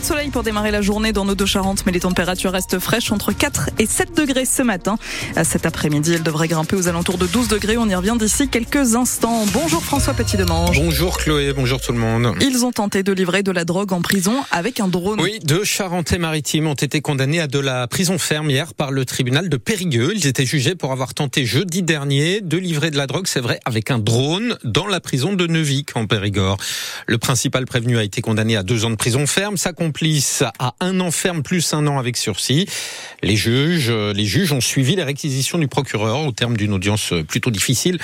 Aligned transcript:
de 0.00 0.04
soleil 0.04 0.30
pour 0.30 0.42
démarrer 0.42 0.70
la 0.70 0.80
journée 0.80 1.12
dans 1.12 1.24
nos 1.24 1.34
deux 1.34 1.46
Charentes, 1.46 1.84
mais 1.84 1.92
les 1.92 2.00
températures 2.00 2.52
restent 2.52 2.78
fraîches 2.78 3.12
entre 3.12 3.32
4 3.32 3.70
et 3.78 3.86
7 3.86 4.16
degrés 4.16 4.46
ce 4.46 4.62
matin. 4.62 4.96
Cet 5.42 5.66
après-midi, 5.66 6.14
elles 6.14 6.22
devraient 6.22 6.48
grimper 6.48 6.74
aux 6.74 6.88
alentours 6.88 7.18
de 7.18 7.26
12 7.26 7.48
degrés. 7.48 7.76
On 7.76 7.86
y 7.86 7.94
revient 7.94 8.16
d'ici 8.18 8.48
quelques 8.48 8.94
instants. 8.94 9.44
Bonjour 9.52 9.82
François 9.82 10.14
Petit-Demange. 10.14 10.80
Bonjour 10.80 11.18
Chloé, 11.18 11.52
bonjour 11.52 11.80
tout 11.80 11.92
le 11.92 11.98
monde. 11.98 12.34
Ils 12.40 12.64
ont 12.64 12.72
tenté 12.72 13.02
de 13.02 13.12
livrer 13.12 13.42
de 13.42 13.50
la 13.50 13.64
drogue 13.64 13.92
en 13.92 14.00
prison 14.00 14.34
avec 14.50 14.80
un 14.80 14.88
drone. 14.88 15.20
Oui, 15.20 15.38
deux 15.44 15.64
Charentais-Maritimes 15.64 16.66
ont 16.66 16.74
été 16.74 17.02
condamnés 17.02 17.40
à 17.40 17.46
de 17.46 17.58
la 17.58 17.86
prison 17.86 18.16
ferme 18.16 18.48
hier 18.48 18.72
par 18.72 18.92
le 18.92 19.04
tribunal 19.04 19.48
de 19.50 19.56
Périgueux. 19.58 20.12
Ils 20.14 20.26
étaient 20.26 20.46
jugés 20.46 20.76
pour 20.76 20.92
avoir 20.92 21.12
tenté 21.12 21.44
jeudi 21.44 21.82
dernier 21.82 22.40
de 22.40 22.56
livrer 22.56 22.90
de 22.90 22.96
la 22.96 23.06
drogue, 23.06 23.26
c'est 23.26 23.40
vrai, 23.40 23.60
avec 23.66 23.90
un 23.90 23.98
drone 23.98 24.56
dans 24.64 24.86
la 24.86 25.00
prison 25.00 25.34
de 25.34 25.46
Neuvic 25.46 25.94
en 25.94 26.06
Périgord. 26.06 26.56
Le 27.06 27.18
principal 27.18 27.66
prévenu 27.66 27.98
a 27.98 28.02
été 28.02 28.22
condamné 28.22 28.56
à 28.56 28.62
deux 28.62 28.84
ans 28.86 28.90
de 28.90 28.96
prison 28.96 29.26
ferme, 29.26 29.58
sa 29.58 29.72
complice 29.90 30.44
à 30.60 30.74
un 30.78 31.00
an 31.00 31.10
ferme 31.10 31.42
plus 31.42 31.74
un 31.74 31.84
an 31.88 31.98
avec 31.98 32.16
sursis. 32.16 32.66
Les 33.24 33.34
juges, 33.34 33.90
les 33.90 34.24
juges 34.24 34.52
ont 34.52 34.60
suivi 34.60 34.94
les 34.94 35.02
réquisitions 35.02 35.58
du 35.58 35.66
procureur 35.66 36.24
au 36.24 36.30
terme 36.30 36.56
d'une 36.56 36.72
audience 36.72 37.12
plutôt 37.26 37.50
difficile, 37.50 37.98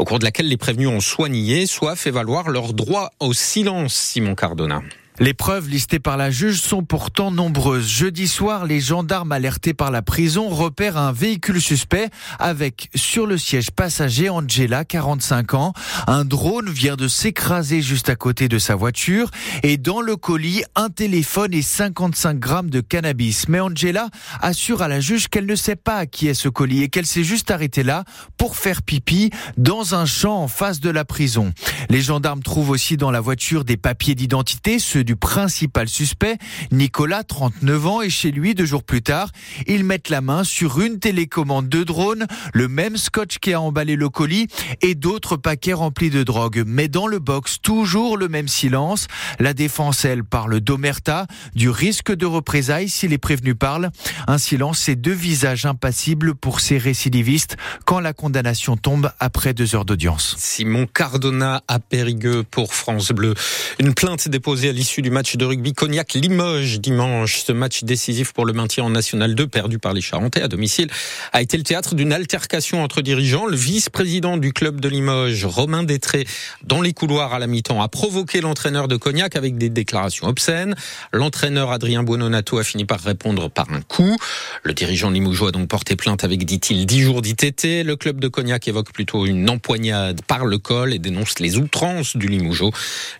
au 0.00 0.04
cours 0.04 0.18
de 0.18 0.24
laquelle 0.24 0.48
les 0.48 0.56
prévenus 0.56 0.88
ont 0.88 0.98
soit 0.98 1.28
nié, 1.28 1.66
soit 1.66 1.94
fait 1.94 2.10
valoir 2.10 2.48
leur 2.48 2.72
droit 2.72 3.12
au 3.20 3.32
silence, 3.32 3.94
Simon 3.94 4.34
Cardona. 4.34 4.82
Les 5.20 5.34
preuves 5.34 5.68
listées 5.68 5.98
par 5.98 6.16
la 6.16 6.30
juge 6.30 6.60
sont 6.60 6.84
pourtant 6.84 7.32
nombreuses. 7.32 7.88
Jeudi 7.88 8.28
soir, 8.28 8.66
les 8.66 8.78
gendarmes 8.78 9.32
alertés 9.32 9.74
par 9.74 9.90
la 9.90 10.00
prison 10.00 10.48
repèrent 10.48 10.96
un 10.96 11.10
véhicule 11.10 11.60
suspect 11.60 12.08
avec 12.38 12.88
sur 12.94 13.26
le 13.26 13.36
siège 13.36 13.72
passager 13.72 14.28
Angela, 14.28 14.84
45 14.84 15.54
ans. 15.54 15.72
Un 16.06 16.24
drone 16.24 16.70
vient 16.70 16.94
de 16.94 17.08
s'écraser 17.08 17.82
juste 17.82 18.08
à 18.08 18.14
côté 18.14 18.46
de 18.46 18.60
sa 18.60 18.76
voiture 18.76 19.32
et 19.64 19.76
dans 19.76 20.00
le 20.00 20.14
colis, 20.14 20.62
un 20.76 20.88
téléphone 20.88 21.52
et 21.52 21.62
55 21.62 22.38
grammes 22.38 22.70
de 22.70 22.80
cannabis. 22.80 23.48
Mais 23.48 23.58
Angela 23.58 24.10
assure 24.40 24.82
à 24.82 24.88
la 24.88 25.00
juge 25.00 25.26
qu'elle 25.26 25.46
ne 25.46 25.56
sait 25.56 25.74
pas 25.74 25.96
à 25.96 26.06
qui 26.06 26.28
est 26.28 26.34
ce 26.34 26.48
colis 26.48 26.84
et 26.84 26.88
qu'elle 26.88 27.06
s'est 27.06 27.24
juste 27.24 27.50
arrêtée 27.50 27.82
là 27.82 28.04
pour 28.36 28.54
faire 28.54 28.82
pipi 28.82 29.30
dans 29.56 29.96
un 29.96 30.06
champ 30.06 30.44
en 30.44 30.48
face 30.48 30.78
de 30.78 30.90
la 30.90 31.04
prison. 31.04 31.52
Les 31.90 32.02
gendarmes 32.02 32.44
trouvent 32.44 32.70
aussi 32.70 32.96
dans 32.96 33.10
la 33.10 33.20
voiture 33.20 33.64
des 33.64 33.76
papiers 33.76 34.14
d'identité, 34.14 34.78
ceux 34.78 35.07
du 35.08 35.16
principal 35.16 35.88
suspect, 35.88 36.36
Nicolas, 36.70 37.24
39 37.24 37.86
ans, 37.86 38.02
et 38.02 38.10
chez 38.10 38.30
lui, 38.30 38.54
deux 38.54 38.66
jours 38.66 38.82
plus 38.82 39.00
tard, 39.00 39.30
ils 39.66 39.82
mettent 39.82 40.10
la 40.10 40.20
main 40.20 40.44
sur 40.44 40.82
une 40.82 40.98
télécommande 40.98 41.66
de 41.70 41.82
drone, 41.82 42.26
le 42.52 42.68
même 42.68 42.98
scotch 42.98 43.38
qui 43.38 43.54
a 43.54 43.60
emballé 43.62 43.96
le 43.96 44.10
colis 44.10 44.48
et 44.82 44.94
d'autres 44.94 45.38
paquets 45.38 45.72
remplis 45.72 46.10
de 46.10 46.24
drogue. 46.24 46.62
Mais 46.66 46.88
dans 46.88 47.06
le 47.06 47.20
box, 47.20 47.56
toujours 47.62 48.18
le 48.18 48.28
même 48.28 48.48
silence. 48.48 49.06
La 49.38 49.54
défense, 49.54 50.04
elle, 50.04 50.24
parle 50.24 50.60
d'omerta, 50.60 51.26
du 51.54 51.70
risque 51.70 52.14
de 52.14 52.26
représailles 52.26 52.90
si 52.90 53.08
les 53.08 53.16
prévenus 53.16 53.56
parlent. 53.58 53.90
Un 54.26 54.36
silence 54.36 54.90
et 54.90 54.94
deux 54.94 55.12
visages 55.12 55.64
impassibles 55.64 56.34
pour 56.34 56.60
ces 56.60 56.76
récidivistes 56.76 57.56
quand 57.86 58.00
la 58.00 58.12
condamnation 58.12 58.76
tombe 58.76 59.10
après 59.20 59.54
deux 59.54 59.74
heures 59.74 59.86
d'audience. 59.86 60.36
Simon 60.36 60.86
Cardona 60.86 61.62
à 61.66 61.78
Périgueux 61.78 62.42
pour 62.42 62.74
France 62.74 63.10
Bleu. 63.12 63.32
Une 63.78 63.94
plainte 63.94 64.28
déposée 64.28 64.68
à 64.68 64.72
l'issue 64.72 64.97
du 65.02 65.10
match 65.10 65.36
de 65.36 65.44
rugby 65.44 65.72
Cognac-Limoges 65.72 66.80
dimanche. 66.80 67.42
Ce 67.44 67.52
match 67.52 67.84
décisif 67.84 68.32
pour 68.32 68.46
le 68.46 68.52
maintien 68.52 68.84
en 68.84 68.90
National 68.90 69.34
2, 69.34 69.46
perdu 69.46 69.78
par 69.78 69.92
les 69.92 70.00
Charentais 70.00 70.42
à 70.42 70.48
domicile, 70.48 70.88
a 71.32 71.42
été 71.42 71.56
le 71.56 71.62
théâtre 71.62 71.94
d'une 71.94 72.12
altercation 72.12 72.82
entre 72.82 73.02
dirigeants. 73.02 73.46
Le 73.46 73.56
vice-président 73.56 74.36
du 74.36 74.52
club 74.52 74.80
de 74.80 74.88
Limoges, 74.88 75.44
Romain 75.44 75.82
Détré, 75.82 76.26
dans 76.64 76.80
les 76.80 76.92
couloirs 76.92 77.34
à 77.34 77.38
la 77.38 77.46
mi-temps, 77.46 77.82
a 77.82 77.88
provoqué 77.88 78.40
l'entraîneur 78.40 78.88
de 78.88 78.96
Cognac 78.96 79.36
avec 79.36 79.56
des 79.56 79.68
déclarations 79.68 80.26
obscènes. 80.26 80.74
L'entraîneur 81.12 81.70
Adrien 81.70 82.02
Buononato 82.02 82.58
a 82.58 82.64
fini 82.64 82.84
par 82.84 83.00
répondre 83.00 83.50
par 83.50 83.70
un 83.70 83.82
coup. 83.82 84.16
Le 84.62 84.74
dirigeant 84.74 85.10
limougeois 85.10 85.48
a 85.48 85.52
donc 85.52 85.68
porté 85.68 85.96
plainte 85.96 86.24
avec, 86.24 86.44
dit-il, 86.44 86.86
10 86.86 87.00
jours 87.00 87.22
d'ITT. 87.22 87.84
Le 87.84 87.94
club 87.94 88.20
de 88.20 88.28
Cognac 88.28 88.66
évoque 88.68 88.92
plutôt 88.92 89.26
une 89.26 89.48
empoignade 89.48 90.22
par 90.26 90.46
le 90.46 90.58
col 90.58 90.92
et 90.92 90.98
dénonce 90.98 91.38
les 91.38 91.56
outrances 91.56 92.16
du 92.16 92.28
Limougeau. 92.28 92.72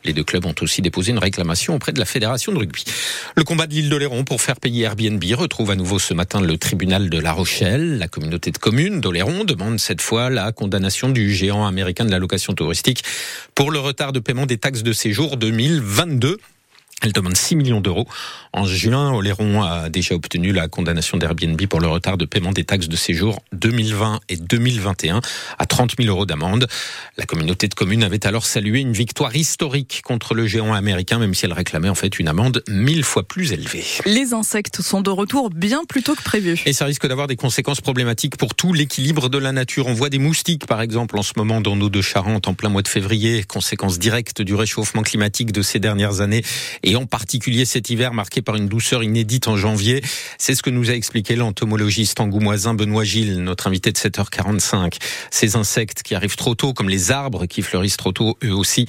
Les 0.04 0.12
deux 0.12 0.24
clubs 0.24 0.46
ont 0.46 0.54
aussi 0.60 0.82
déposé 0.82 1.12
une 1.12 1.18
réclamation 1.18 1.67
auprès 1.74 1.92
de 1.92 1.98
la 1.98 2.04
Fédération 2.04 2.52
de 2.52 2.58
rugby. 2.58 2.84
Le 3.36 3.44
combat 3.44 3.66
de 3.66 3.74
l'île 3.74 3.88
d'Oléron 3.88 4.24
pour 4.24 4.40
faire 4.40 4.56
payer 4.56 4.84
Airbnb 4.84 5.22
retrouve 5.34 5.70
à 5.70 5.76
nouveau 5.76 5.98
ce 5.98 6.14
matin 6.14 6.40
le 6.40 6.56
tribunal 6.58 7.10
de 7.10 7.18
La 7.18 7.32
Rochelle. 7.32 7.98
La 7.98 8.08
communauté 8.08 8.50
de 8.50 8.58
communes 8.58 9.00
d'Oléron 9.00 9.44
demande 9.44 9.78
cette 9.78 10.00
fois 10.00 10.30
la 10.30 10.52
condamnation 10.52 11.08
du 11.08 11.32
géant 11.32 11.66
américain 11.66 12.04
de 12.04 12.10
la 12.10 12.18
location 12.18 12.52
touristique 12.54 13.04
pour 13.54 13.70
le 13.70 13.78
retard 13.78 14.12
de 14.12 14.20
paiement 14.20 14.46
des 14.46 14.58
taxes 14.58 14.82
de 14.82 14.92
séjour 14.92 15.36
2022. 15.36 16.38
Elle 17.02 17.12
demande 17.12 17.36
6 17.36 17.54
millions 17.54 17.80
d'euros. 17.80 18.08
En 18.52 18.66
juin, 18.66 19.12
Oléron 19.12 19.62
a 19.62 19.88
déjà 19.88 20.16
obtenu 20.16 20.52
la 20.52 20.66
condamnation 20.66 21.16
d'Airbnb 21.16 21.60
pour 21.66 21.80
le 21.80 21.86
retard 21.86 22.16
de 22.16 22.24
paiement 22.24 22.50
des 22.50 22.64
taxes 22.64 22.88
de 22.88 22.96
séjour 22.96 23.38
2020 23.52 24.18
et 24.28 24.36
2021 24.36 25.20
à 25.58 25.66
30 25.66 25.92
000 25.96 26.08
euros 26.08 26.26
d'amende. 26.26 26.66
La 27.16 27.24
communauté 27.24 27.68
de 27.68 27.74
communes 27.74 28.02
avait 28.02 28.26
alors 28.26 28.46
salué 28.46 28.80
une 28.80 28.92
victoire 28.92 29.36
historique 29.36 30.02
contre 30.04 30.34
le 30.34 30.48
géant 30.48 30.72
américain, 30.72 31.20
même 31.20 31.34
si 31.34 31.44
elle 31.44 31.52
réclamait 31.52 31.88
en 31.88 31.94
fait 31.94 32.18
une 32.18 32.26
amende 32.26 32.64
mille 32.68 33.04
fois 33.04 33.22
plus 33.22 33.52
élevée. 33.52 33.84
Les 34.04 34.34
insectes 34.34 34.82
sont 34.82 35.00
de 35.00 35.10
retour 35.10 35.50
bien 35.50 35.84
plus 35.88 36.02
tôt 36.02 36.16
que 36.16 36.22
prévu. 36.22 36.60
Et 36.66 36.72
ça 36.72 36.84
risque 36.84 37.06
d'avoir 37.06 37.28
des 37.28 37.36
conséquences 37.36 37.80
problématiques 37.80 38.36
pour 38.36 38.56
tout 38.56 38.72
l'équilibre 38.72 39.28
de 39.28 39.38
la 39.38 39.52
nature. 39.52 39.86
On 39.86 39.94
voit 39.94 40.10
des 40.10 40.18
moustiques, 40.18 40.66
par 40.66 40.80
exemple, 40.80 41.16
en 41.16 41.22
ce 41.22 41.34
moment 41.36 41.60
dans 41.60 41.76
nos 41.76 41.90
deux 41.90 42.02
Charentes, 42.02 42.48
en 42.48 42.54
plein 42.54 42.70
mois 42.70 42.82
de 42.82 42.88
février, 42.88 43.44
conséquence 43.44 44.00
directe 44.00 44.42
du 44.42 44.56
réchauffement 44.56 45.02
climatique 45.02 45.52
de 45.52 45.62
ces 45.62 45.78
dernières 45.78 46.20
années 46.20 46.42
et 46.82 46.87
en 46.96 47.06
particulier 47.06 47.64
cet 47.64 47.90
hiver 47.90 48.12
marqué 48.12 48.42
par 48.42 48.56
une 48.56 48.68
douceur 48.68 49.02
inédite 49.02 49.48
en 49.48 49.56
janvier. 49.56 50.02
C'est 50.38 50.54
ce 50.54 50.62
que 50.62 50.70
nous 50.70 50.90
a 50.90 50.94
expliqué 50.94 51.36
l'entomologiste 51.36 52.20
angoumoisin 52.20 52.74
Benoît 52.74 53.04
Gilles, 53.04 53.42
notre 53.42 53.66
invité 53.66 53.92
de 53.92 53.98
7h45. 53.98 54.98
Ces 55.30 55.56
insectes 55.56 56.02
qui 56.02 56.14
arrivent 56.14 56.36
trop 56.36 56.54
tôt, 56.54 56.72
comme 56.72 56.88
les 56.88 57.10
arbres 57.10 57.46
qui 57.46 57.62
fleurissent 57.62 57.96
trop 57.96 58.12
tôt, 58.12 58.36
eux 58.44 58.54
aussi, 58.54 58.86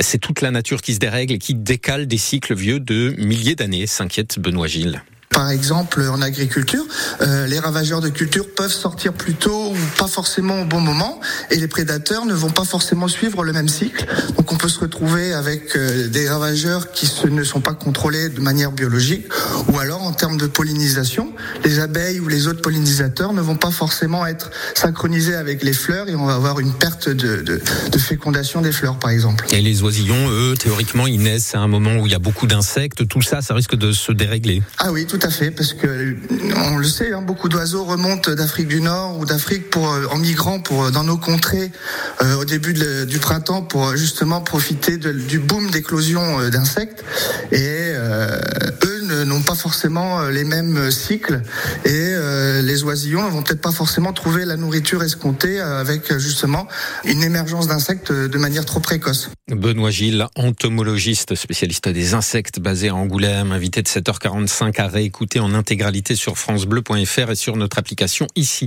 c'est 0.00 0.18
toute 0.18 0.40
la 0.40 0.50
nature 0.50 0.82
qui 0.82 0.94
se 0.94 0.98
dérègle 0.98 1.34
et 1.34 1.38
qui 1.38 1.54
décale 1.54 2.06
des 2.06 2.18
cycles 2.18 2.54
vieux 2.54 2.80
de 2.80 3.14
milliers 3.18 3.54
d'années, 3.54 3.86
s'inquiète 3.86 4.38
Benoît 4.38 4.66
Gilles. 4.66 5.02
Par 5.36 5.50
exemple, 5.50 6.00
en 6.10 6.22
agriculture, 6.22 6.86
euh, 7.20 7.46
les 7.46 7.58
ravageurs 7.58 8.00
de 8.00 8.08
culture 8.08 8.46
peuvent 8.56 8.72
sortir 8.72 9.12
plus 9.12 9.34
tôt 9.34 9.72
ou 9.72 9.76
pas 9.98 10.06
forcément 10.06 10.62
au 10.62 10.64
bon 10.64 10.80
moment, 10.80 11.20
et 11.50 11.56
les 11.56 11.68
prédateurs 11.68 12.24
ne 12.24 12.32
vont 12.32 12.48
pas 12.48 12.64
forcément 12.64 13.06
suivre 13.06 13.44
le 13.44 13.52
même 13.52 13.68
cycle. 13.68 14.06
Donc, 14.38 14.50
on 14.50 14.56
peut 14.56 14.70
se 14.70 14.80
retrouver 14.80 15.34
avec 15.34 15.76
euh, 15.76 16.08
des 16.08 16.26
ravageurs 16.26 16.90
qui 16.90 17.06
se, 17.06 17.26
ne 17.26 17.44
sont 17.44 17.60
pas 17.60 17.74
contrôlés 17.74 18.30
de 18.30 18.40
manière 18.40 18.72
biologique, 18.72 19.26
ou 19.68 19.78
alors 19.78 20.02
en 20.04 20.14
termes 20.14 20.38
de 20.38 20.46
pollinisation, 20.46 21.34
les 21.66 21.80
abeilles 21.80 22.18
ou 22.18 22.28
les 22.28 22.46
autres 22.46 22.62
pollinisateurs 22.62 23.34
ne 23.34 23.42
vont 23.42 23.56
pas 23.56 23.70
forcément 23.70 24.24
être 24.24 24.50
synchronisés 24.74 25.34
avec 25.34 25.62
les 25.62 25.74
fleurs, 25.74 26.08
et 26.08 26.14
on 26.14 26.24
va 26.24 26.34
avoir 26.34 26.60
une 26.60 26.72
perte 26.72 27.10
de, 27.10 27.42
de, 27.42 27.60
de 27.92 27.98
fécondation 27.98 28.62
des 28.62 28.72
fleurs, 28.72 28.98
par 28.98 29.10
exemple. 29.10 29.44
Et 29.50 29.60
les 29.60 29.82
oisillons, 29.82 30.30
eux, 30.30 30.54
théoriquement, 30.58 31.06
ils 31.06 31.20
naissent 31.20 31.54
à 31.54 31.58
un 31.58 31.68
moment 31.68 31.96
où 31.96 32.06
il 32.06 32.12
y 32.12 32.14
a 32.14 32.18
beaucoup 32.18 32.46
d'insectes. 32.46 33.06
Tout 33.06 33.20
ça, 33.20 33.42
ça 33.42 33.52
risque 33.52 33.76
de 33.76 33.92
se 33.92 34.12
dérégler. 34.12 34.62
Ah 34.78 34.92
oui, 34.92 35.04
tout 35.04 35.18
à 35.20 35.25
fait, 35.30 35.50
parce 35.50 35.72
que 35.72 36.16
on 36.72 36.76
le 36.78 36.86
sait, 36.86 37.12
hein, 37.12 37.22
beaucoup 37.22 37.48
d'oiseaux 37.48 37.84
remontent 37.84 38.34
d'Afrique 38.34 38.68
du 38.68 38.80
Nord 38.80 39.18
ou 39.18 39.24
d'Afrique 39.24 39.70
pour 39.70 39.92
euh, 39.92 40.06
en 40.10 40.18
migrant 40.18 40.60
pour 40.60 40.84
euh, 40.84 40.90
dans 40.90 41.04
nos 41.04 41.16
contrées 41.16 41.70
euh, 42.22 42.36
au 42.36 42.44
début 42.44 42.72
de, 42.72 43.04
du 43.04 43.18
printemps 43.18 43.62
pour 43.62 43.96
justement 43.96 44.40
profiter 44.40 44.96
du 44.96 45.38
boom 45.38 45.70
d'éclosion 45.70 46.48
d'insectes. 46.48 47.04
Et 47.52 47.92
euh, 47.94 48.40
eux 48.84 48.95
n'ont 49.24 49.42
pas 49.42 49.54
forcément 49.54 50.28
les 50.28 50.44
mêmes 50.44 50.90
cycles 50.90 51.42
et 51.84 52.14
les 52.62 52.84
oisillons 52.84 53.28
vont 53.28 53.42
peut-être 53.42 53.60
pas 53.60 53.72
forcément 53.72 54.12
trouver 54.12 54.44
la 54.44 54.56
nourriture 54.56 55.02
escomptée 55.02 55.60
avec 55.60 56.16
justement 56.18 56.66
une 57.04 57.22
émergence 57.22 57.66
d'insectes 57.66 58.12
de 58.12 58.38
manière 58.38 58.64
trop 58.64 58.80
précoce. 58.80 59.30
Benoît 59.50 59.90
Gilles, 59.90 60.26
entomologiste 60.34 61.34
spécialiste 61.34 61.88
des 61.88 62.14
insectes 62.14 62.60
basé 62.60 62.88
à 62.88 62.94
Angoulême, 62.94 63.52
invité 63.52 63.82
de 63.82 63.88
7h45 63.88 64.80
à 64.80 64.88
réécouter 64.88 65.40
en 65.40 65.54
intégralité 65.54 66.16
sur 66.16 66.38
francebleu.fr 66.38 67.30
et 67.30 67.34
sur 67.34 67.56
notre 67.56 67.78
application 67.78 68.26
ici. 68.36 68.66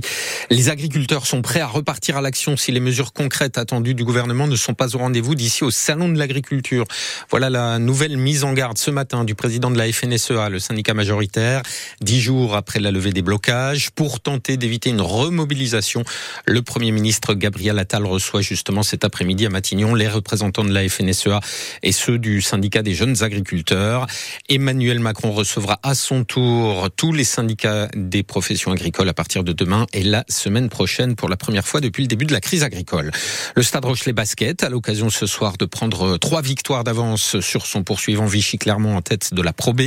Les 0.50 0.68
agriculteurs 0.68 1.26
sont 1.26 1.42
prêts 1.42 1.60
à 1.60 1.66
repartir 1.66 2.16
à 2.16 2.20
l'action 2.20 2.56
si 2.56 2.72
les 2.72 2.80
mesures 2.80 3.12
concrètes 3.12 3.58
attendues 3.58 3.94
du 3.94 4.04
gouvernement 4.04 4.46
ne 4.46 4.56
sont 4.56 4.74
pas 4.74 4.94
au 4.94 4.98
rendez-vous 4.98 5.34
d'ici 5.34 5.64
au 5.64 5.70
salon 5.70 6.08
de 6.08 6.18
l'agriculture. 6.18 6.84
Voilà 7.30 7.50
la 7.50 7.78
nouvelle 7.78 8.16
mise 8.16 8.44
en 8.44 8.52
garde 8.52 8.78
ce 8.78 8.90
matin 8.90 9.24
du 9.24 9.34
président 9.34 9.70
de 9.70 9.78
la 9.78 9.90
FNSEA, 9.92 10.49
le 10.50 10.58
syndicat 10.58 10.94
majoritaire, 10.94 11.62
dix 12.00 12.20
jours 12.20 12.54
après 12.54 12.80
la 12.80 12.90
levée 12.90 13.12
des 13.12 13.22
blocages. 13.22 13.90
Pour 13.90 14.20
tenter 14.20 14.56
d'éviter 14.56 14.90
une 14.90 15.00
remobilisation, 15.00 16.04
le 16.46 16.62
Premier 16.62 16.92
ministre 16.92 17.34
Gabriel 17.34 17.78
Attal 17.78 18.04
reçoit 18.04 18.42
justement 18.42 18.82
cet 18.82 19.04
après-midi 19.04 19.46
à 19.46 19.50
Matignon 19.50 19.94
les 19.94 20.08
représentants 20.08 20.64
de 20.64 20.72
la 20.72 20.88
FNSEA 20.88 21.40
et 21.82 21.92
ceux 21.92 22.18
du 22.18 22.42
syndicat 22.42 22.82
des 22.82 22.94
jeunes 22.94 23.22
agriculteurs. 23.22 24.06
Emmanuel 24.48 25.00
Macron 25.00 25.32
recevra 25.32 25.78
à 25.82 25.94
son 25.94 26.24
tour 26.24 26.88
tous 26.96 27.12
les 27.12 27.24
syndicats 27.24 27.88
des 27.94 28.22
professions 28.22 28.72
agricoles 28.72 29.08
à 29.08 29.14
partir 29.14 29.44
de 29.44 29.52
demain 29.52 29.86
et 29.92 30.02
la 30.02 30.24
semaine 30.28 30.68
prochaine 30.68 31.16
pour 31.16 31.28
la 31.28 31.36
première 31.36 31.66
fois 31.66 31.80
depuis 31.80 32.02
le 32.02 32.08
début 32.08 32.26
de 32.26 32.32
la 32.32 32.40
crise 32.40 32.62
agricole. 32.62 33.10
Le 33.54 33.62
Stade 33.62 33.84
Rochelet 33.84 34.12
Basket 34.12 34.62
a 34.62 34.68
l'occasion 34.68 35.10
ce 35.10 35.26
soir 35.26 35.56
de 35.56 35.64
prendre 35.64 36.18
trois 36.18 36.42
victoires 36.42 36.84
d'avance 36.84 37.40
sur 37.40 37.66
son 37.66 37.82
poursuivant 37.82 38.26
Vichy 38.26 38.58
Clermont 38.58 38.96
en 38.96 39.02
tête 39.02 39.32
de 39.34 39.42
la 39.42 39.52
Pro 39.52 39.72
B. 39.72 39.82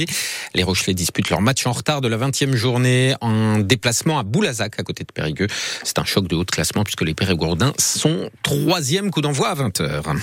Les 0.54 0.63
Rochelais 0.63 0.94
disputent 0.94 1.30
leur 1.30 1.42
match 1.42 1.66
en 1.66 1.72
retard 1.72 2.01
de 2.01 2.07
la 2.07 2.18
20e 2.18 2.54
journée 2.54 3.16
en 3.22 3.60
déplacement 3.60 4.19
à 4.19 4.24
Boulazac 4.24 4.80
à 4.80 4.84
côté 4.84 5.04
de 5.04 5.12
Périgueux. 5.12 5.48
C'est 5.84 6.00
un 6.00 6.06
choc 6.06 6.28
de 6.28 6.36
haut 6.36 6.44
de 6.44 6.51
classement 6.51 6.84
puisque 6.84 7.01
les 7.01 7.13
Périgourdins 7.13 7.74
sont 7.78 8.30
troisième 8.44 9.12
coup 9.12 9.22
d'envoi 9.22 9.50
à 9.50 9.56
20h. 9.56 10.18